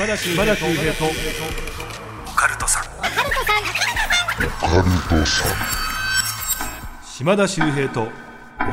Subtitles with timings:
[0.00, 0.46] 島田秀平
[0.94, 1.04] と。
[1.04, 2.84] オカルトさん。
[7.04, 8.08] 島田秀平と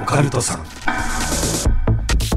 [0.01, 0.65] オカルトさん。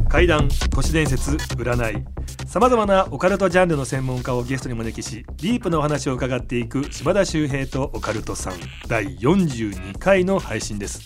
[0.09, 2.05] 怪談都市伝説占い。
[2.49, 8.55] さまざまなオカルトジャンルの専門家をゲストに招きしディープなお話を伺っていく島田秀平とオカルトさん
[8.89, 11.05] 第42回の配信です。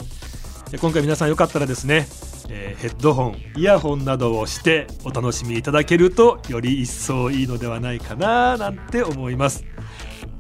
[0.71, 2.07] で今回皆さんよかったらですね、
[2.48, 9.64] えーヘッドホンイヤホンなどをしてお楽しみいただけるとより一層いいのではないかななんて思います。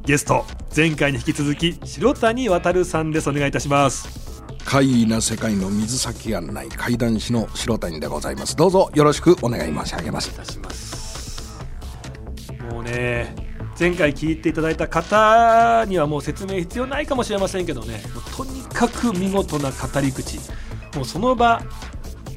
[0.04, 3.30] ゲスト前回に引き続き白谷渉さんです。
[3.30, 4.24] お願いいたします。
[4.64, 8.56] 怪異な世界の水先案内怪談師の白谷でございます。
[8.56, 10.30] どうぞよろしくお願い申し上げます。
[10.30, 11.52] いたします
[12.70, 13.34] もうね
[13.78, 18.02] 前回聞いていただいた方にはもう説明必要ないかもしれませんけどね。
[18.36, 20.38] とにかく見事な語り口。
[20.94, 21.60] もうその場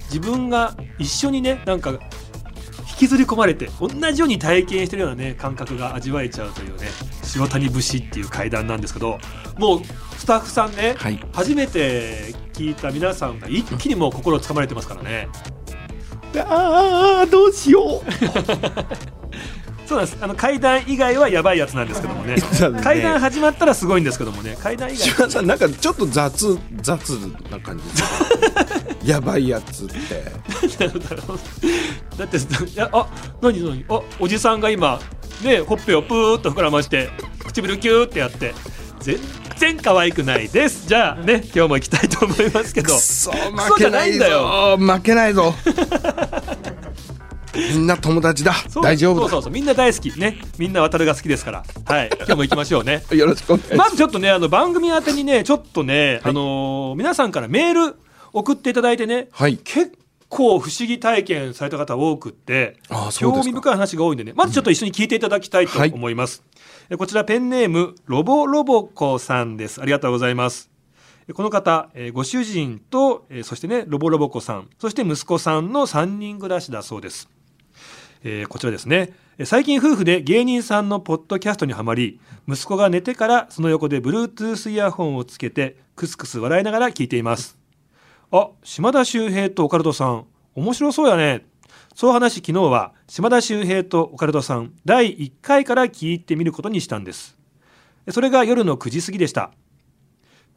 [0.07, 6.87] 自分が一緒にねなんか引きずり込まれて同じように体験してるようなね感覚が味わえちゃうというね
[7.35, 9.19] 塩谷節っていう階段なんですけど
[9.57, 9.81] もう
[10.17, 15.27] スタッフさんね、はい初めて聞いた皆さんが一気にもう心をつかまれてますからね。
[16.39, 18.01] ああどうしよう
[19.87, 20.17] そうなんです。
[20.21, 22.35] あの階段以外はやばいやつなんですけどもね。
[22.83, 24.57] 階段始まったらすごいんですけどもね。
[24.61, 25.07] 階段以外。
[25.07, 27.09] 島田さんなんかちょっと雑雑
[27.49, 27.83] な感じ
[29.09, 29.93] やばいやつって。
[32.17, 32.37] だって
[32.91, 33.07] あ
[33.41, 33.85] 何何？
[33.87, 34.99] あおじさんが今
[35.41, 37.09] ねほっぺをプーッと膨らまして
[37.45, 38.53] 唇キューってやって
[38.99, 39.17] 全
[39.57, 40.87] 然可愛くないです。
[40.87, 42.93] じゃあね今日も行きたいと思いますけど。
[42.93, 45.55] くそクソ負けないじゃないんぞ負けないぞ
[47.57, 48.53] みんな友達だ。
[48.81, 49.21] 大丈夫だ。
[49.21, 49.51] そうそうそう。
[49.53, 50.17] みんな大好き。
[50.19, 50.37] ね。
[50.57, 51.63] みんな渡るが好きですから。
[51.85, 52.09] はい。
[52.17, 53.03] 今日も行きましょうね。
[53.11, 56.31] よろしくお願いしまますずちょっとね、あの番組宛てにね、ちょっとね、はい。
[56.31, 57.95] あのー皆さんからメール
[58.33, 59.57] 送っていただいてね、はい。
[59.57, 59.93] 結
[60.29, 62.75] 構不思議体験された方多くって
[63.17, 65.91] 興味深い話が多いんでね、まずちょっと一緒に聞いていただきたいとはい。
[65.93, 66.43] 思います。
[66.89, 69.81] えこちらペンネームロボロボコさんです。
[69.81, 70.69] ありがとうございます。
[71.29, 77.29] えこの方、えーご主人と、えーそしてね、ロボロボコさん、そして息子さんの3人暮らしだそうです。
[78.23, 79.13] えーこちらですね。
[79.45, 87.57] 最近夫婦で芸人さんのポッドキャストにはまり息子が寝てからその横で Bluetooth イヤホンをつけてクスクス笑いながら聞いています。
[88.31, 90.25] あ島田秀平とオカルトさん。
[90.55, 91.45] 面白そうやね。
[91.95, 97.37] そう話し昨日は島田秀平とオカルトさん第1回から聞いてみることにしたんです。
[98.09, 99.51] それが夜の9時過ぎでした。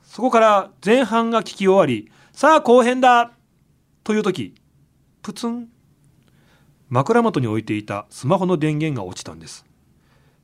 [0.05, 3.33] そこから前半が聞き終わりさあ後編だ
[4.03, 4.55] という時
[5.23, 5.69] プツン。
[6.91, 9.65] 枕元に置いていたスマホの電源が落ちたんです。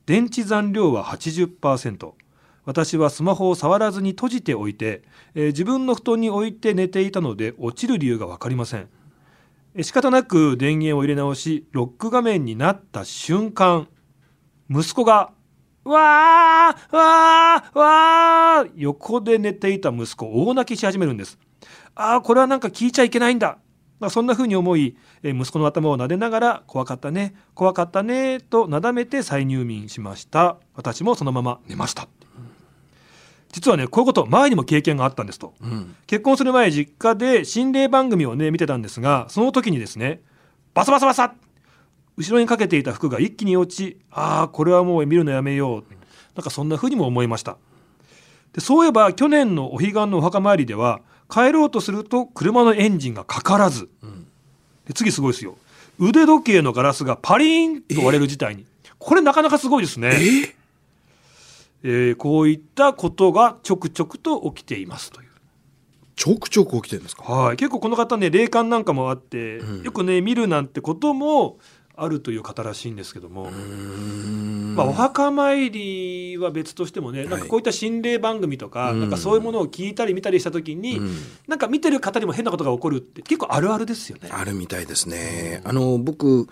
[0.06, 2.12] 電池残量は80%
[2.64, 5.02] 私はスマホを触らずに閉じておいて、
[5.34, 8.88] えー自分の布団に置いて寝ていたので落ちる理由が分かりません。
[9.82, 13.88] 仕方なく電源を入れ直しロック画面になった瞬間
[14.70, 15.32] 息子が
[15.84, 21.38] 「わーわーわー」横で寝ていた息子大泣きし始めるんです。
[21.96, 23.58] ああこれはなんか聞いちゃいけないんだ。
[23.98, 30.56] まあそんな風に思い、えー息子の頭を撫でながら怖かったね怖かったねとなだめて再入眠しました。
[30.74, 32.08] 私もそのまま寝ました。
[33.52, 35.54] 実はねこういうこと前にも経験があったんですと。
[35.62, 35.94] うん。
[36.06, 40.20] 結婚する前実家で心霊番組をね見てたんですがその時にですね
[40.74, 41.34] バサバサバサ
[42.18, 45.84] 後ろにかけていた服が一気に落ちああこれはもう見るのやめよう。
[46.34, 47.56] なんかそんな風にも思いました。
[48.52, 51.00] でそういえば去年のお彼岸のお墓参りでは
[51.30, 53.88] 帰ろうとすると車のエンジンがかからず、
[54.86, 55.56] で次すごいですよ。
[55.98, 58.66] 腕時計のガラスがパリーンと割れる事態に。
[58.98, 60.10] これなかなかすごいですね。
[61.82, 62.12] え？
[62.12, 65.28] ーこういったことがちょくちょくと起きていますという。
[66.16, 67.22] ちょくちょく起きてるんですか？
[67.24, 69.82] はい、結構この方ね霊感なんかもあって、うん。
[69.82, 71.58] よくね見るなんてことも
[71.98, 79.00] あるという方らしいんですけども、まあ、お墓参りは別としてもね、なんかこういった心霊番組とか,、うん。
[79.00, 81.16] なんかそういうものを聞いたり見たりした時に、うん。
[81.48, 84.28] なんか見てる方にも変なことが起こるって結構あるあるですよね。
[84.30, 85.62] あるみたいですね。
[85.64, 86.48] あの僕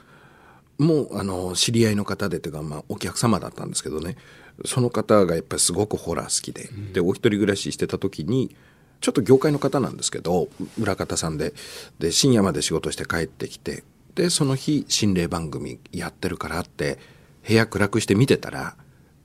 [0.78, 4.16] もあの知り合いの方でというかまあお客様だったんですけどね。
[4.64, 8.56] その方がやっぱりすごくホラー好きで、でお一人暮らししてた時に
[9.00, 10.48] ちょっと業界の方なんですけど
[10.80, 11.52] 裏方さんで。
[11.98, 16.98] で深夜まで仕事して帰ってきてでその日心霊番組やってるからって
[17.46, 18.76] 部屋暗くして見てたら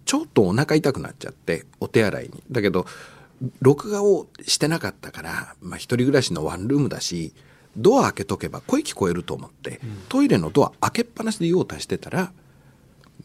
[0.06, 2.44] ちょっとお腹痛くなっちゃってお手洗いに。
[2.52, 2.86] だけど
[3.62, 7.34] 録画をしてなかったから、まあ、一人暮らしのワンルームだし
[7.78, 12.34] ドア開けとけば声聞こえると思って、トイレのドア開けっぱなしで用を足してたら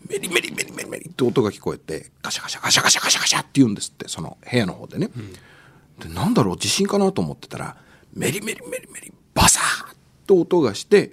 [0.08, 5.10] メリメリメリメリメリって音が聞こえてガシャガシャガシャガシャガシャガシャって言うんですってその部屋の方でね、
[5.98, 7.76] でなんだろう地震かなと思ってたら
[8.12, 9.96] メリメリメリメリバサーッ
[10.26, 11.12] と音がして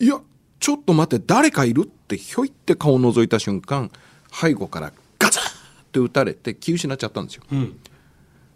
[0.00, 0.18] いや
[0.58, 1.82] ちょっと待って誰かいる？
[1.84, 3.90] ってひょいって顔を覗いた瞬間
[4.32, 5.44] 背後からガツッっ
[5.92, 7.44] て撃たれて気失っちゃったんですよ。
[7.52, 7.78] うん。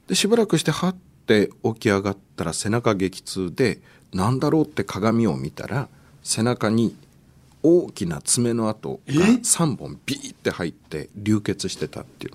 [0.08, 0.96] でしばらくしてはっ
[1.26, 3.80] て起き上がったら背中激痛で
[4.12, 5.88] なんだろうって鏡を見たら
[6.22, 6.96] 背中に
[7.62, 12.32] 大きな爪の跡が3本ビーって入って流血してたっていう。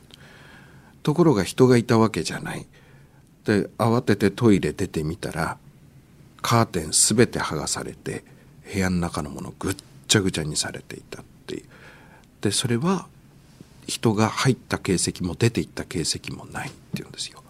[1.02, 2.68] ところが人がいたわけじゃない。
[3.46, 5.58] で慌ててトイレ出てみたら
[6.42, 8.24] カーテン全て剥がされて
[8.72, 9.76] 部屋の中のものぐっ
[10.08, 11.64] ちゃぐちゃにされていたっていう。
[12.42, 13.08] でそれは
[13.88, 17.44] 人が入った形跡も出ていった形跡もないっていうんですよ。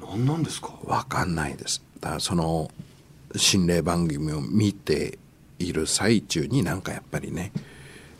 [0.00, 0.74] 何なんですか？
[0.84, 2.70] わかんないですだからその
[3.36, 5.18] 心霊番組を見て
[5.58, 7.52] いる最中になんかやっぱりね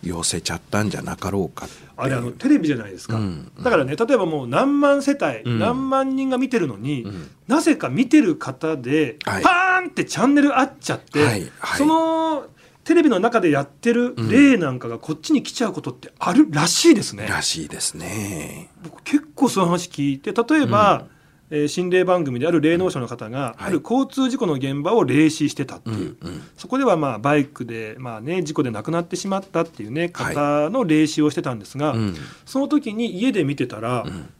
[0.04, 1.66] 寄せちゃったんじゃなかろうか
[1.96, 3.50] あれあのテレビじゃないですか、うん。
[3.62, 5.58] だからね例えばもう何万世帯、うん。
[5.58, 7.30] 何万人が見てるのに、ん。
[7.46, 9.42] なぜか見てる方で、はい。
[9.42, 11.78] パーンってチャンネル合っちゃって、はいはい。
[11.78, 12.46] その
[12.84, 17.26] テレビの中でやってる例なんかがこっちに来ちゃうことってあるらしいですね。
[17.26, 18.70] らしいですね。
[18.82, 21.06] 僕結構その話聞いて例えば、
[21.50, 23.64] えー心霊番組である霊能者の方が、はい。
[23.66, 26.16] ある交通事故の現場を霊視してたっていう、
[26.56, 30.34] そこではまあバイクで、まあね、事故で亡くなってしまったっていうねはい。
[30.34, 32.14] 方の霊視をしてたんですが、うん。
[32.46, 34.30] その時に家で見てたら、ん。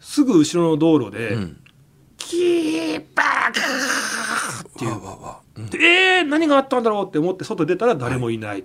[0.00, 1.60] すぐ後ろの道路で、うん。
[2.18, 4.90] キーバーっていう。
[4.90, 8.64] わわえー、何があったんだろうって思って外出たら誰もいない、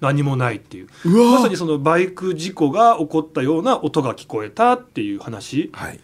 [0.00, 0.88] 何もないっていう。
[1.04, 5.70] まさにそのバイク事故が起こったような音が聞こえたっていう話。
[5.72, 6.00] はい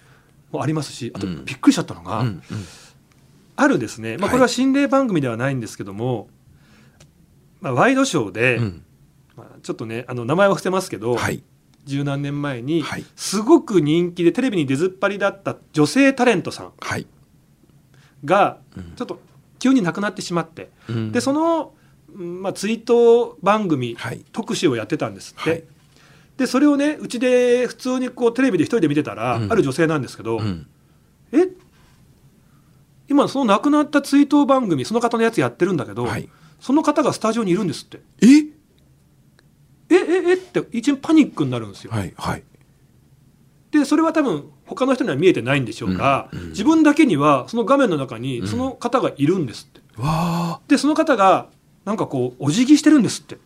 [0.54, 1.44] もありますしあとうん。
[1.44, 2.42] びっくりしちゃったのが、うんうん。
[3.56, 4.30] あるですね、まあ、はい。
[4.32, 6.28] これは心霊番組ではないんですけども、
[7.60, 8.84] まあ、ワイドショーで、うん。
[9.36, 11.42] まあ、ちょっとねあの名前は伏せますけど、はい。
[11.84, 13.04] 十何年前に、はい。
[13.14, 17.06] すごく人気でテレビに出ずっぱりだった女性タレントさんはい。
[18.24, 18.92] がうん。
[18.96, 19.20] ちょっと
[19.58, 21.12] 急に亡くなってしまって、うん。
[21.12, 21.74] でその、
[22.14, 24.24] うんまあ、追悼番組、はい。
[24.32, 25.64] 特集をやってたんですって、はい
[26.36, 29.52] でそれをねうちで普通にこうテレビで一人で見てたら、うん。
[29.52, 30.66] ある女性なんですけど、うん。
[31.32, 31.48] え？
[33.08, 36.28] 今その亡くなった追悼番組その方のやつやってるんだけど、はい。
[36.58, 38.00] その方がスタジオにいるんですって。
[38.22, 38.26] え？
[39.90, 40.32] えええ？
[40.34, 42.42] って一瞬パニックになるんですよ、はいはい。
[43.70, 46.48] でそれは多分他の人には見えてないんでしょうが、うんうん。
[46.48, 48.48] 自分だけにはその画面の中にうん。
[48.48, 50.60] その方がいるんですって、わあ。
[50.66, 51.48] でその方が
[51.84, 53.36] なんかこうお辞儀してるんですって、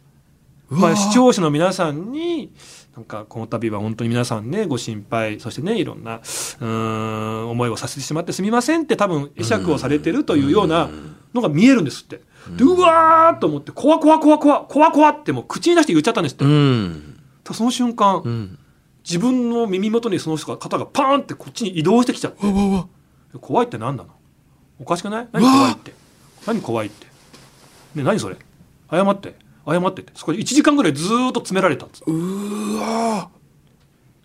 [0.70, 2.52] まあ、視聴者の皆さんに
[2.94, 10.90] なんかこの度は本当に皆さんねご心配そしてねいろんなうーん思いをさせてしまってすみませんって多分会釈をされてるというような
[11.32, 12.20] のが見えるんですって。
[12.56, 16.44] でうわーっと思って怖怖怖怖怖怖ってもう口に出して言っちゃったんですって。
[16.44, 17.20] うん。
[17.52, 18.58] その瞬間、うん。
[19.04, 22.38] 自分の耳元にその人が肩がパーンってこっちに移動してきちゃって。
[23.40, 24.10] 怖いって何なの？
[24.78, 25.28] おかしくない？
[25.32, 25.94] 何怖いって？
[26.46, 27.06] 何怖いって？
[27.94, 28.36] ね何それ？
[28.90, 29.34] 謝って
[29.72, 32.04] 謝ってってそこで1時間ぐらいずーっと詰められたんです。
[32.06, 32.78] うー。
[32.78, 33.30] わ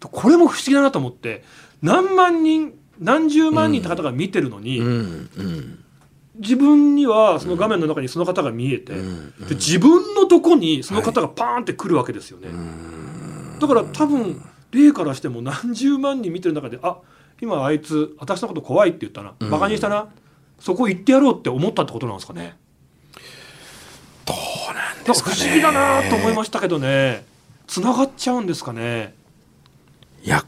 [0.01, 1.43] これも不思議だなと思って
[1.81, 5.83] 何万人何十万人って方が見てるのに、うんうん。
[6.35, 13.59] 自分にはその画面の中にその方が見えて、うんで自分のとこにその方がパーンって来るわけですよね、うん。
[13.59, 14.41] だから多分
[14.71, 16.97] 霊からしても何十万人見てる中であ
[17.41, 19.33] 今あいつ私のこと怖いって言ったな。
[19.39, 19.49] うん。
[19.49, 20.07] バカにしたな、
[20.59, 22.55] そこ行ってやろうって思ったってことなんですかね
[25.03, 27.25] ですかね不思議だなと思いましたけどね。
[27.67, 29.13] つながっちゃうんですかね。
[30.23, 30.45] いや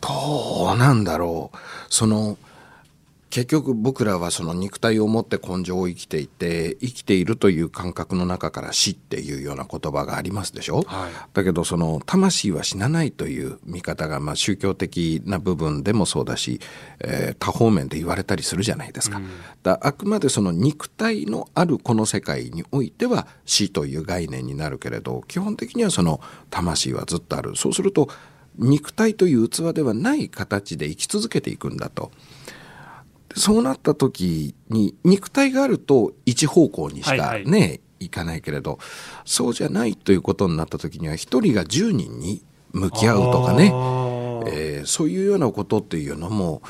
[0.00, 1.56] どうなんだろう。
[1.88, 2.38] その
[3.36, 16.62] 結局僕らはその肉体を持って根性を生きていて生きているという感覚の中から死っていうような言葉がありますでしょ、はいだけどその魂は死なないという見方がまあ宗教的な部分でもそうだし、
[17.00, 19.20] えー多方面で言われたりするじゃないですか。
[19.62, 28.08] だあくまでその肉体のあるこの世界においては死という概念になるけれど基本的にはその魂はずっとあるそうすると
[28.58, 32.10] 肉体という器ではない形で生き続けていくんだと。
[33.36, 37.46] そうなった時に肉体があると一方向にしかはいはい。
[37.46, 38.78] ね、いかないけれど
[39.24, 43.66] そうじゃないということになった時には一人が10人に向き合うとかね、
[44.48, 46.62] えーそういうようなことっていうのも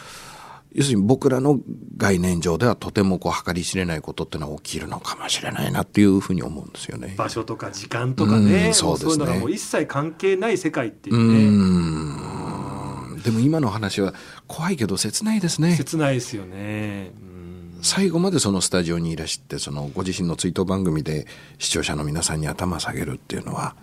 [0.72, 1.58] 要するに僕らの
[1.96, 7.14] 概念上ではとてもこう計り知れないことっていうのは起きるのかもしれないなっていうふうに思うんですよね。
[7.16, 9.14] 場所とか時間とかね、うんそうですね。
[9.14, 12.45] うのがもう一切関係ない世界っていううねん
[13.26, 14.14] でも今の話は
[14.46, 15.74] 怖いけど切ないですね。
[15.74, 17.78] 切ないですよね、うん。
[17.82, 21.26] 最後までそのスタジオにいらしてそのご自身の追悼番組で
[21.58, 23.74] 視聴者の皆さんに頭下げるっていうのは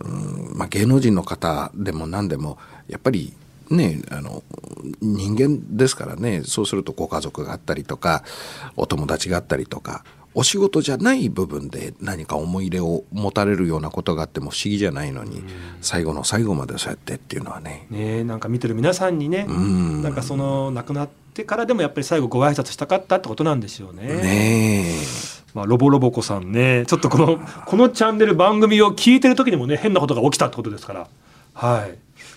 [0.00, 2.58] うん、まあ、芸能人の方でも何でも
[2.88, 3.34] やっぱり
[3.70, 4.42] ねあの
[5.00, 6.42] 人間ですからね。
[6.42, 8.24] そうするとご家族があったりとか
[8.74, 10.04] お友達があったりとか
[10.38, 15.42] お仕事じゃない部分で何か思い入れを持たれるようなことがあっても不思議じゃないのに、
[15.80, 17.86] 最後の最後までそうやってっていうのはね。
[17.88, 20.02] ねなんか見てる皆さんにね、ん。
[20.02, 24.02] なんかその亡くなってからでもやっぱり最後ご挨拶したかったってことなんですよね。
[24.02, 25.02] ねえ。
[25.54, 31.08] まあ、ロボロボコさんねちょっとこの このチャンネル番組を聞いてる時にもね変なことが起きたってことですから。
[31.54, 31.96] はい。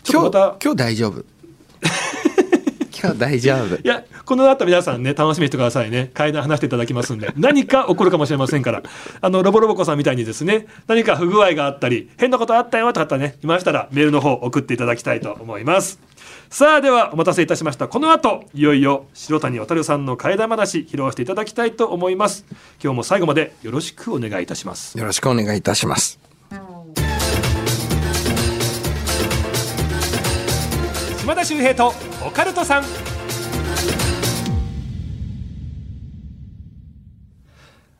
[0.10, 1.26] 今日今日大丈夫
[3.18, 3.76] 大丈夫。
[3.76, 6.12] いやこの後皆さんね楽しみにしてくださいね。
[6.14, 7.32] 階段話していただきますんで。
[7.38, 8.84] 何か起こるかもしれませんから。
[9.22, 16.00] あのロボロボコさんみたいにですね何か不具合があったり変なことあったよとかねいましたらメールの方送っていただきたいと思います。
[16.50, 17.88] さあではお待たせいたしました。
[17.88, 22.46] この後いよいよ白谷渉さんの怪談話披露していただきたいと思います。
[22.84, 24.98] 今日も最後までよろしくお願いいたします。
[24.98, 26.29] よろしくお願いいたします
[31.30, 31.94] 島田秀平と
[32.26, 32.84] オカルトさん。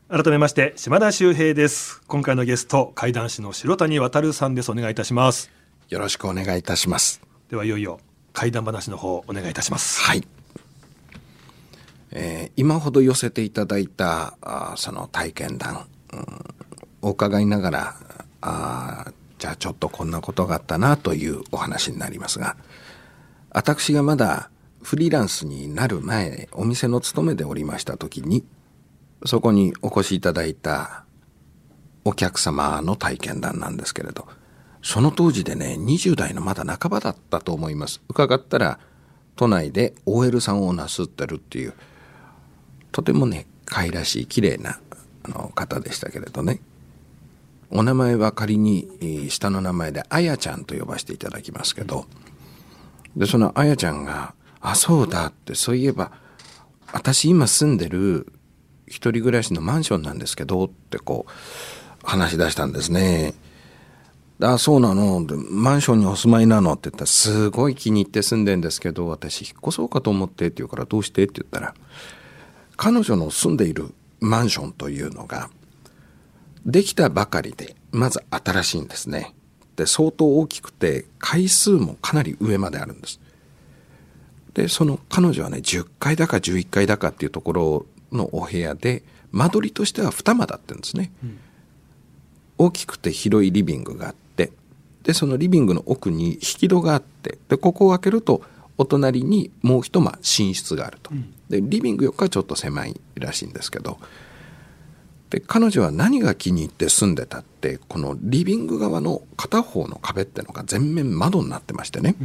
[0.08, 2.02] 改めまして島田秀平です。
[2.08, 4.72] 今回のゲスト怪談師の白谷渉さんです。
[4.72, 5.48] お願いいたします。
[5.90, 7.22] よろしくお願いいたします。
[7.48, 8.00] ではいよいよ
[8.32, 10.00] 怪談話の方お願いいたします。
[10.00, 10.26] はい、
[12.10, 16.26] えー今ほど寄せていただいたあーその体験談、うん
[17.02, 17.94] お伺いながら
[18.40, 22.56] あーじゃあちょっとこんなことがあったなというお話になりますが
[23.50, 24.50] 私がまだ
[24.82, 28.44] フリーランスになる前お店の勤めでおりました時に
[29.26, 31.04] そこにお越しいただいた
[32.04, 34.26] お客様の体験談なんですけれど
[34.82, 38.00] その当時でね20代のまだ半ばだったと思います。
[38.08, 38.78] 伺ったら
[39.36, 41.74] 都内で OL さんをなすってるっていう
[42.92, 44.80] とてもね可愛らしい綺麗な
[45.24, 46.60] あの方でしたけれどね。
[47.70, 52.06] お名前は仮に下の名前であやちゃんと呼ばせていただきますけど
[53.16, 56.12] でそのあやちゃんが「あそうだ」ってそういえば
[56.92, 58.32] 私今住んでる
[58.86, 61.30] 一人暮らしのマンションなんですけどってこう
[62.02, 63.34] 話し出したんですね。
[64.42, 65.24] あ、そうなの。
[65.50, 71.74] マンションにお住まいなのって言ったら、すごい気に入って住んでんですけど、私引っ越そうかと思ってって言うから、どうしてって言ったら、
[72.76, 75.50] 彼女の住んでいるマンションというのが、
[76.64, 79.34] できたばかりで、まず新しいんですね。
[79.80, 83.20] で、相当大きくて、階数もかなり上まであるんです。
[84.54, 91.12] で、その彼女はね、10階だか11階だかっていうところのお部屋で、間取りとしては二間だってんですね。
[92.60, 94.52] 大きくて広いリビングがあって
[95.02, 98.42] でそのリビングの奥に引き戸があってでここを開けると
[98.76, 101.10] お隣にもう一間寝室があると、
[101.48, 103.98] でリビングよりかはちょっと狭いらしいんですけど
[105.30, 112.16] で彼女は何が気に入って住んでたってこのリビング側の片方の壁ってのが全面窓になってましてね、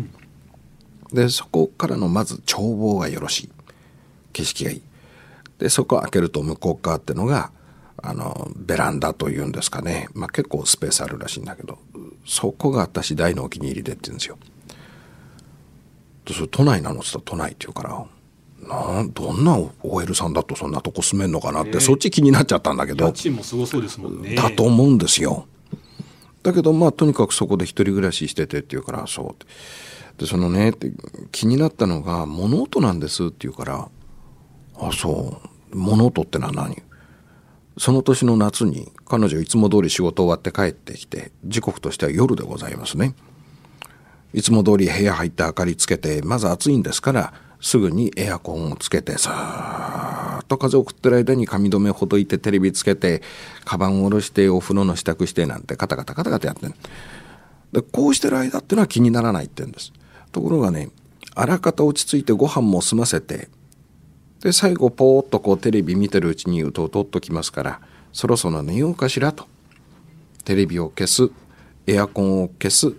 [1.13, 3.49] でそこからのまず眺望がよろしい。
[4.33, 4.81] 景色がいい。
[5.59, 7.51] でそこを開けると向こう側ってのが
[7.97, 11.79] あのベランダというんですかね、まあ、結構スペースあるらしいんだけど
[12.25, 14.37] そこが私大のお気に入りでって言うんですよ。
[16.25, 18.05] でそれ都内なのって言ったら都内って言うから
[18.67, 23.05] なんどんな OL さんだとそんなとこ住めんのかなって、ねそっち気になっちゃったんだけど。
[23.05, 24.35] 家賃もすごそうですもんね。
[24.35, 25.47] だと思うんですよ。
[26.43, 30.19] だけどまあとにかくそこで一人暮らししててって言うからそう。
[30.19, 30.73] でそのね
[31.31, 33.89] 気になったのが物音なんですって言うから
[34.79, 35.41] あそ
[35.71, 35.77] う。
[35.77, 36.81] 物音ってのは何？
[37.77, 43.13] その年の夏に彼女いつも通り仕事終わって帰ってきて時刻としては夜でございますね。
[44.33, 47.33] いつも通り部屋入って明かりつけてまず暑いんですから
[47.65, 53.23] すぐにエアコンをつけてさーっと風を送ってる間に髪留めほどいてテレビつけて
[53.63, 56.75] カバンを下ろしてお風呂の支度してなんてカタカタカタカタやってる
[57.71, 59.91] でこうしてる間ってのは気にならないって言うんです。
[60.31, 60.91] ところがね
[61.33, 63.49] あらかた落ち着いてご飯も済ませて
[64.41, 67.81] で最後ポーッとこうテレビ見てるうちにうとうとっときますから
[68.13, 69.47] そろそろ寝ようかしらと。
[70.43, 71.31] テレビを消す
[71.87, 72.93] エアコンを消す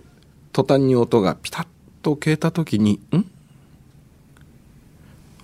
[0.51, 1.67] 途端に音がピタッ
[2.01, 3.36] と消えた時に「ん？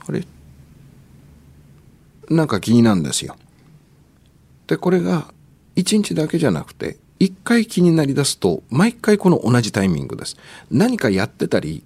[0.08, 0.26] あれ？
[2.30, 3.36] なんか気になるんですよ。
[4.68, 5.34] でこれが
[5.76, 10.38] 1日だけじゃなくて1回気になりだすと毎回この同じタイミングです。
[10.72, 11.84] 何かやってたり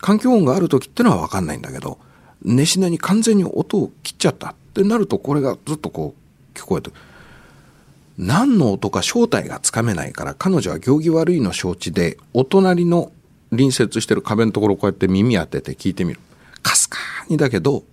[0.00, 1.98] 環境音がある時ってのは分かんないんだけど
[2.42, 6.14] 寝しなに完全に音を切っちゃったってなるとこれがずっとこ
[6.54, 6.90] う聞こえて
[8.16, 13.10] 何の音か正体がつかめないから彼女は行儀悪いの承知でお隣の
[13.50, 16.20] 隣接してる壁のところをこうやって耳当てて聞いてみる
[16.68, 16.98] かすか
[17.28, 17.84] にだけど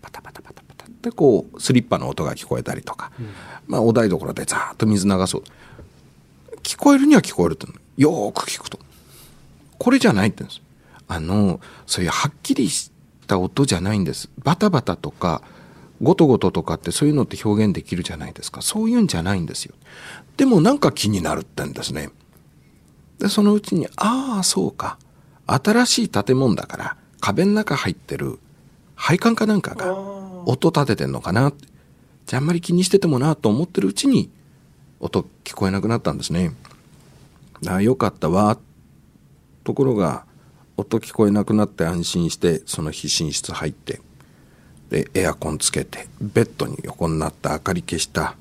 [0.00, 3.10] パタパタパタパタってこうスリッパの音が聞こえたりとか、
[3.66, 5.42] まあお台所でザーッと水流そう。
[6.62, 8.78] 聞こえるには聞こえるってよーく聞くと。
[9.78, 10.62] これじゃないって言うんです。
[11.08, 12.92] あのそういうはっきりし
[13.26, 14.30] た音じゃないんです。
[14.38, 15.42] バタバタとか
[16.00, 18.62] ごとごととかってそういうのって表現できるじゃないですか。
[18.62, 19.74] そういうんじゃないんですよ。
[20.36, 22.10] でもなんか気になるってんですね。
[23.18, 24.98] でそのうちにああそうか。
[25.46, 28.38] 新しい建物だから壁の中入ってる
[28.94, 29.98] 配管かなんかが
[30.46, 31.52] 音立ててんのかな。
[32.26, 34.30] じゃああんまり気にしててもなと思ってるうちに
[35.00, 36.52] 音聞こえなくなったんですね。
[37.66, 38.58] ああよかったわ。
[39.64, 40.24] ところが
[40.76, 44.00] 音聞こえなくなって安心してその日寝室入って
[44.88, 48.36] でエアコンつけてベッドに横になった明かり消した。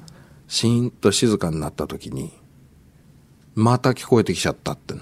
[0.48, 2.31] シーンと静かになった時に
[3.53, 4.95] また聞こえてきちゃったって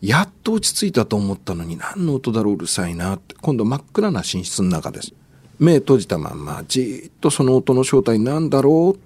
[0.00, 3.34] やっと落ち着いたと思ったのに何の音だろううるさいなって。
[3.40, 5.12] 今度真っ暗な寝室の中です。
[5.58, 9.00] 目閉じたまんまじっとその音の正体なんだろう。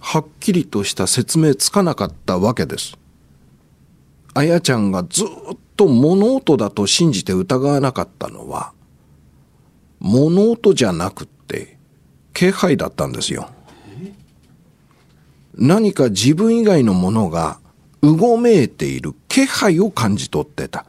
[0.00, 0.26] はっ！
[0.40, 2.98] きりとした説明つかなかったわけです。
[4.34, 5.28] あやちゃんがずっ
[5.76, 8.72] と物音だと信じて疑わなかったのは
[10.00, 11.78] 物音じゃなくって
[12.32, 13.50] 気配だったんですよ。
[15.58, 17.58] 何か自分以外のものが
[18.00, 20.86] うごめいている気配を感じ取ってた。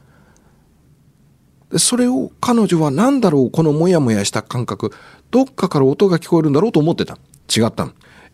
[1.78, 4.92] それを彼女は何だろうこのモヤモヤした感覚
[5.30, 7.18] どっかから音が聞こえるんだろうと思ってた。
[7.56, 7.92] 違った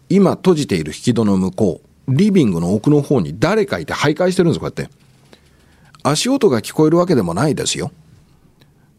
[0.10, 4.94] 今閉じている引き戸の向こうリビングの奥の方に誰かいて徘徊してるんですこうやって。
[6.04, 7.92] 足音が聞こえるわけでもないですよ。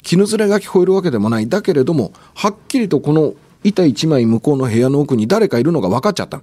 [0.03, 1.49] 絹ずれが聞こえるわけでもない。
[1.49, 3.35] だけれどもはっきりとこの
[3.69, 6.41] 板一枚向こうの部屋の奥に誰かいるのが分かっちゃった。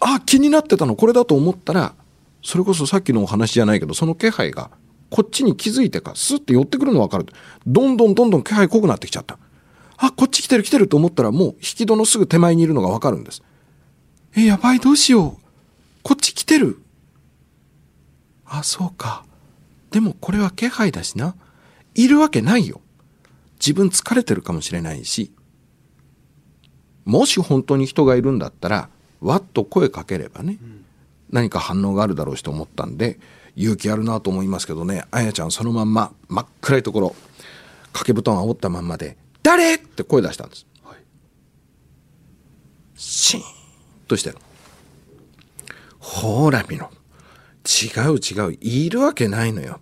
[0.00, 0.96] あ気になってたの。
[0.96, 1.94] これだと思ったら
[2.42, 4.70] それこそさっきのお話じゃないけどその気配が
[5.10, 7.26] こっちに気づいてかスッて寄ってくるの分かる。
[7.66, 9.38] どんどんどんどん気配濃くなってきちゃった。
[9.96, 13.42] あこっち来てる来てると思ったらもう引き戸のすぐ手前にいるのが分かるんです。
[14.36, 15.42] えやばいどうしよう。
[16.02, 16.80] こっち来てる。
[18.46, 19.24] あそうか。
[19.90, 21.34] でもこれは気配だしな。
[21.94, 22.80] いるわけないよ。
[23.58, 25.32] 自分疲れてるかもしれないし。
[27.08, 28.90] もし本当に人がいるんだったら
[29.22, 30.84] わっと声かければね、うん、
[31.30, 33.18] 何か反応があるだろうしと思ったんで
[33.56, 37.16] 勇気あるなと思いますけどねあやちゃんそのまんま真っ暗いところ
[37.94, 40.96] 掛け布団煽ったまんまで「誰!」って声出したんです、はい、
[42.94, 43.42] シーン
[44.06, 44.36] としてる。
[45.98, 46.90] ほら見ろ。
[47.64, 48.58] 違う違う。
[48.60, 49.80] いるわけないのよ。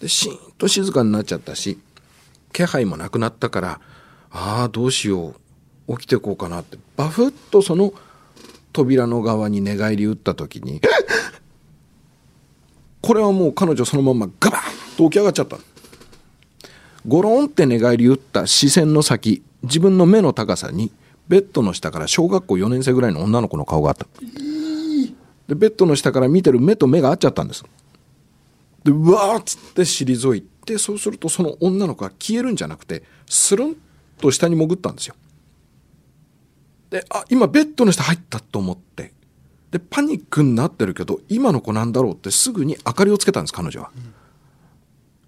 [0.00, 1.78] でシーンと静かになっちゃったし
[2.52, 3.80] 気配もなくなったから
[4.30, 5.39] ああどうしよう
[5.98, 6.78] 起きてこうかなって。
[6.96, 7.92] バフッとその
[8.72, 10.80] 扉の側に寝返り打った時に
[13.02, 15.58] これはもう彼女そのままガバッと起き上がっちゃった
[17.06, 20.92] ゴロンって寝返り打った視線の先自分の目の高さに
[21.28, 24.06] ベッドの下から小学校4年生ぐらいの女の子の顔があった。
[25.48, 27.64] でベッドの下から見てる目と目が合っちゃったんです。
[28.84, 33.76] でうわーっつって退いてそうするとその女の子が消えるんじゃなくてスルン
[34.18, 35.14] と下に潜ったんですよ。
[36.90, 39.12] であ今ベッドの下入ったと思って。
[39.70, 43.92] でパニックになってるけど今の子なんだろうってすぐに明かりをつけたんです彼女は、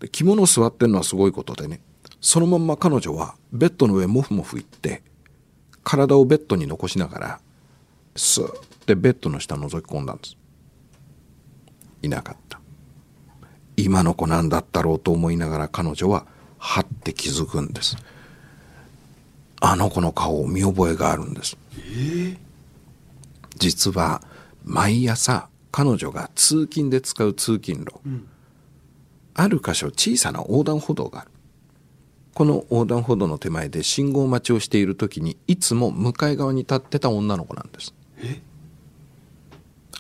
[0.00, 1.80] で着物座ってるのはすごいことでね。
[2.20, 5.02] そのまんま彼女はベッドの上モフモフ行って
[5.84, 7.40] 体をベッドに残しながら
[8.16, 8.52] スーっ
[8.84, 10.36] てベッドの下覗き込んだんです。
[12.02, 12.60] いなかった。
[13.76, 16.26] 今の子なんだったろうと思いながら彼女は
[16.58, 17.96] はって気づくんです
[19.64, 22.36] あの子の顔を見覚えがあるんです、えー、
[23.58, 24.20] 実は
[24.64, 28.28] 毎朝彼女が通勤で使う通勤路、うん、
[29.34, 31.30] ある箇所小さな横断歩道がある。
[32.34, 37.94] この横断歩道の手前で信号待ちをしている時にいつも向かい側に立ってた女の子なんです。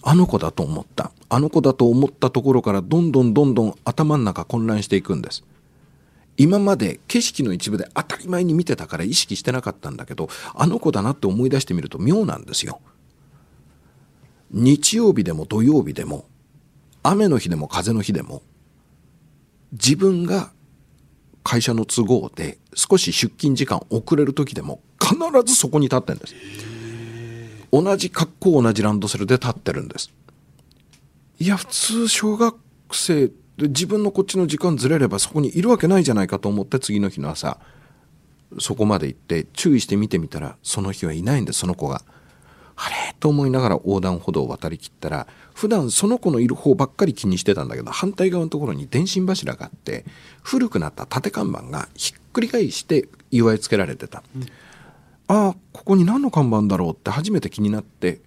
[0.02, 1.12] あの子だと思った。
[1.28, 5.44] あの子だと思ったところからどんどんどんどん頭の中混乱していくんです。
[6.42, 12.80] 今まで景色の一部で当たり前に見てたから意識してなかったんだけどあの子だなって思い出してみると妙なんですよ。
[14.50, 16.24] 日曜日でも土曜日でも
[17.04, 18.42] 雨の日でも風の日でも
[19.70, 20.50] 自分が
[21.44, 25.14] 会社の都合で少し出勤時間遅れる時でも必
[25.46, 26.34] ずそこに立ってるんです。
[27.70, 30.10] 同じ格好同じランドセルで立ってるんです。
[31.38, 32.56] いや普通小学
[32.90, 33.30] 生
[33.62, 37.58] で自分のこっちの時間ずれればそこにいるわけないじゃないかと思って次の日の朝
[38.58, 42.02] そこまで行って注意して見てみたらその日はいないんですその子が。
[42.74, 43.14] あれ？
[43.20, 50.04] と思いながら横断歩道を渡りきったら普段その子のいる方ばっかり気にしてたんだけど反対側のところに電信柱があって
[50.42, 54.42] 古くなった縦看板がひっくり返して祝いつけられてた、うん、
[55.28, 58.20] ああここに何の看板だろうって初めて気になって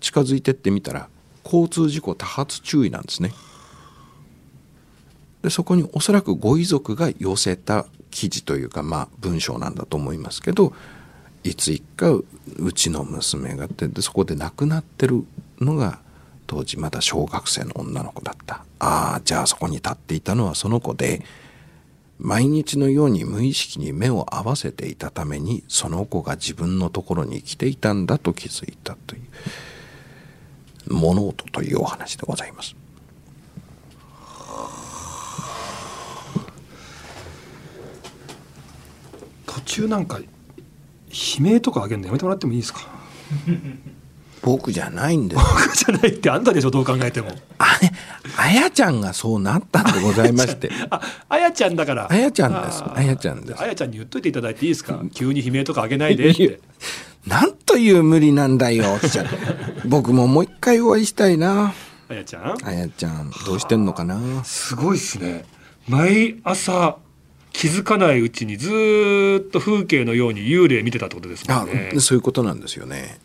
[0.00, 1.08] 近づいてってみたら
[1.44, 3.30] 交通事故多発注意なんですね
[5.46, 10.72] でそこにおそらくご遺族が寄せた記事というか、まあ、文章なんだと思いますけど
[11.44, 12.24] いついかう
[12.72, 15.24] ちの娘がってでそこで亡くなってる
[15.60, 16.00] のが
[16.48, 21.22] 当時まだ小学生の女の子だったああじゃあそこに立っていたのはその子で
[22.18, 29.20] 毎日のように無意識に目を合わせていたためにその子が自分のところに来ていたんだと気づいたとい
[30.90, 32.74] う物音というお話でございます。
[39.55, 40.24] 途中なんか悲
[41.40, 42.80] 鳴とかあげるのやめてもらってもいいですか？
[44.42, 45.42] 僕じゃないんです。
[45.42, 47.30] 僕じゃないってあんたでしょどう考えても。
[47.58, 47.90] あれ
[48.36, 50.70] あやちゃんがそうなったんでございまして。
[50.90, 52.06] ああやちゃんだから。
[52.08, 52.84] あやちゃんです。
[52.94, 53.60] あやちゃんです。
[53.62, 55.00] あやちゃんに言っといていただいていいですか？
[55.12, 56.60] 急に悲鳴とかあげないでって。
[57.26, 59.08] なんという無理なんだよって。
[59.88, 61.74] 僕ももう一回お会いしたいな。
[62.08, 62.54] あやちゃん。
[62.62, 64.44] あやちゃんどうしてんのかな。
[64.44, 65.44] すごいっすね。
[65.88, 66.98] 毎朝
[67.56, 71.90] 気づかないうちにずーっと風景のように幽霊見てたってことですもあんね。
[72.00, 73.18] そういうことなんですよね。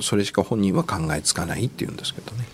[0.00, 2.46] それしか本人は考えつかないっていうんですけどね。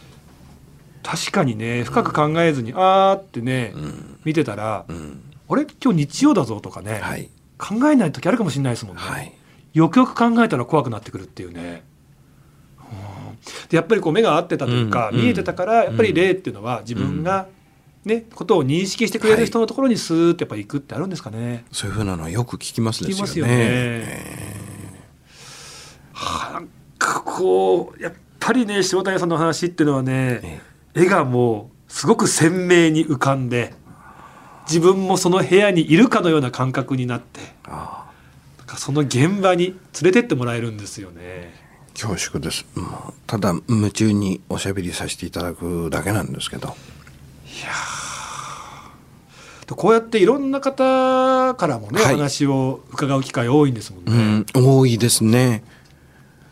[1.05, 4.19] 確かにね深く考えずに、あーってね、うん。
[4.25, 5.23] 見てたら、うん。
[5.49, 5.65] あれ？
[5.81, 7.31] 今日日曜だぞとかね、はい。
[7.57, 9.33] 考えない時あるかもしれないですもんね、はい。
[9.75, 11.85] よくよく考えたら怖くなってくるっていうね。
[12.81, 13.39] うん。
[13.69, 17.47] でやっぱりこう目が合ってたというか、うん見えてたからやっぱり霊っていうのは自分が、
[18.05, 21.65] ね、ことを認識してくれる人のところにスーッとやっぱ行くってあるんですかね。
[21.71, 24.63] そういうふうなのはよく聞きますですよね聞きますよね。
[26.13, 30.61] はあなんかこうやっぱりね塩谷さんの話っていうのはね、え
[30.95, 33.75] 絵がもうすごく鮮明に浮かんで
[34.67, 38.11] 自分もその部屋にいるかのような感覚になってあ
[38.59, 41.63] なんかその現場に連れてってもらえるんですよね。
[41.95, 46.75] 恐縮ですもうただ夢中におしゃべりさせていただくだけなんですけど
[49.75, 52.15] こうやっていろんな方からもね、はい。
[52.15, 54.47] お話を伺う機会多いんですもんね。
[54.55, 55.65] うん多いですね。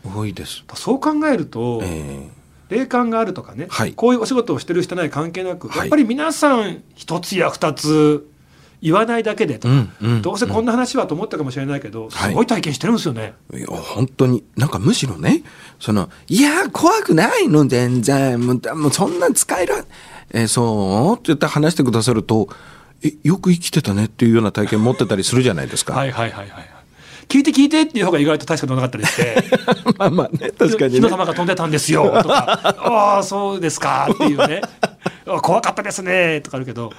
[0.03, 0.63] 多いです。
[0.73, 2.27] そう考えると、え
[2.69, 3.93] 霊感があるとかね、はい。
[3.93, 5.77] こういうお仕事をしてるしてない関係なく、はい。
[5.79, 8.27] やっぱり皆さん一つや二つ
[8.81, 10.21] 言わないだけでとか、うんうん。
[10.23, 12.11] どうせこんな話はと思ったかもしれないけど、はい。
[12.11, 13.35] すごい体験してるんですよね。
[13.53, 15.43] いや本当になんかむしろね
[15.79, 17.67] そのいや怖くないの？
[17.67, 18.41] 全然。
[18.41, 19.75] もうそんな使える
[20.33, 21.13] えーそう？
[21.13, 22.49] って言って話してくださると
[23.03, 26.69] えよく生きてたねっていうような体験持ってたりするじゃないですか、はいはいはいはい。
[27.27, 29.43] 聞いて聞いてっていう方が意外と大したことなかったりして。
[29.97, 30.99] まあまあね確かにね。
[30.99, 32.75] 火の玉が飛んでたんですよとか。
[32.77, 34.61] ああそうですかっていうね。
[35.25, 36.91] あ怖かったですねとかあるけど。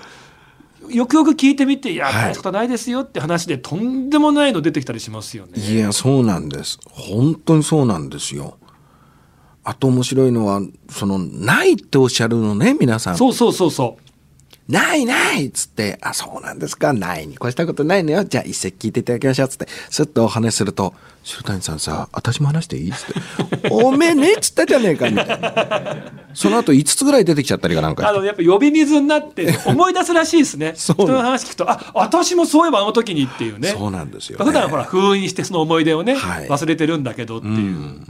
[0.91, 2.15] よくよく聞いてみていやはい。
[2.15, 5.53] 大したことないですよって話でとんでもないの出てきたりしますよね。
[5.61, 6.81] いやそうなんです。
[6.91, 8.59] 本当にそうなんですよ
[9.65, 14.03] あと面白いのはそのないっておっしゃるのね皆さんそうそうそうそう。
[14.69, 18.25] ないないっつって、あ、そうなんですか、ないに越したことないのよ。
[18.25, 20.95] じゃあ一席聞いていただきましょうっつって、すっとお話しすると、
[21.25, 22.91] 白谷さんさ、私も話していい？
[22.91, 23.11] っつ
[23.59, 25.97] って、 おめえねっつったじゃねえか、みたいな。
[26.33, 28.09] その後5つぐらい出てきちゃったりかなんか。
[28.09, 30.75] あのやっぱ呼び水になって 思い出すらしいですね。
[30.77, 33.75] そう人の話聞くとあ私もそういえばあの時にっていうね。
[33.77, 34.45] そうなんですよ、ね。
[34.45, 37.55] 普段ほら封印してその思い出をね、はい忘れてるんだけどっていう。
[37.55, 38.07] うん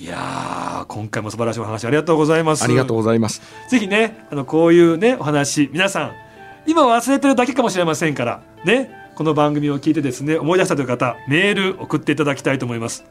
[0.00, 2.64] いやー今回も素晴らしいお話ありがとうございます。
[2.64, 3.42] ありがとうございます。
[3.68, 6.12] ぜひね、あのこういうねお話皆さん
[6.66, 13.04] 今忘れてるだけかもしれませんからねこの番組を聞いてですね思い出したという方メール送っていただきたいと思います、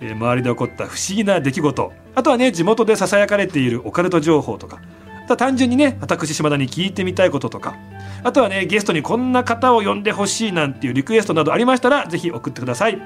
[0.00, 4.80] えー周りで起こった不思議な出来事あとはね地元でささやかれているオカルト情報とか
[5.24, 7.76] あとは単純にね私島田に聞いてみたいこととか
[8.22, 12.98] あとはねゲストにこんな方を呼んでほしいなんていうリクエストなどありましたらぜひ送ってください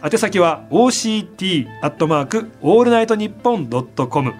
[0.00, 4.32] 宛先は OCT アットマークオールナイトニッポンドットコム。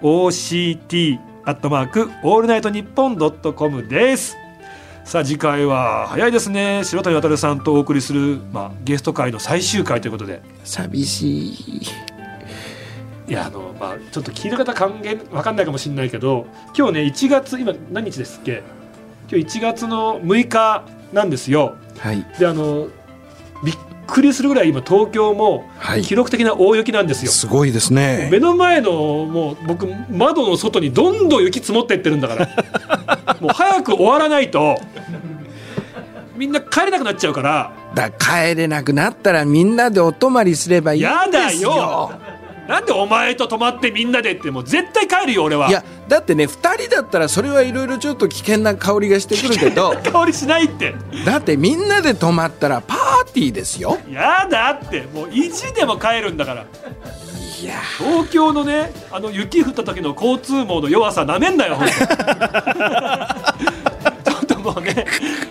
[0.00, 4.36] OCT アットマークオールナイトニッポンドットコムです。
[5.04, 6.82] さあ次回は早いですね。
[6.84, 10.40] 城谷歩さんとお送りする、まあ、ゲスト回の最終回ということで。
[10.62, 11.82] 寂しい。
[13.26, 18.62] いやあの、まあ、ちょっと聞いた方還元わかんないかもしれないけど今日ね1月今何日ですっけ？
[19.28, 21.74] 今日1月の6日なんですよ。
[21.98, 22.24] はい。
[22.38, 22.86] であの
[24.06, 26.02] くりするぐらい今東京もはい。
[26.02, 28.28] 記録的な大雪なんですよ、すごいですね。
[28.30, 32.48] 目の前のもう僕窓の外にどんどん雪積もってってるんだから。
[33.40, 34.76] もう早く終わらないと。
[36.36, 37.72] みんな帰れなくなっちゃうから。
[37.94, 41.76] だ帰れなくなったらみんなでお泊まりすればいいんやだですよ。
[41.76, 42.10] よ。
[42.68, 45.68] なんでお前と泊まってみんなでってもう絶対帰るよ俺は。
[45.68, 50.94] いやだってね2人だったらそれはいろいろちょっと危険な香りがしてくるけど 香りしないって。
[51.24, 53.98] だってみんなで泊まったらパーティーですよ。
[54.08, 56.62] やだってもう意地でも帰るんだから。
[56.62, 57.74] いや。
[57.98, 61.78] 東京のねあの雪降った時の交通網の弱さなめんなよ
[64.62, 65.06] もうね。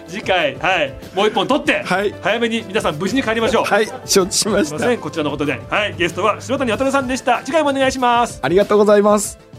[0.07, 0.93] 次回はい。
[1.13, 2.13] もう一本取って、はい。
[2.21, 3.87] 早めに皆さん無事に帰りましょう、はい。
[4.05, 4.75] 承知しますした。
[4.77, 4.99] いません。
[4.99, 5.59] こちらのことで。
[5.69, 5.95] はい。
[5.95, 7.41] ゲストは白谷渡さんでした。
[7.43, 8.39] 次回もお願いします。
[8.41, 9.50] ありがとうございます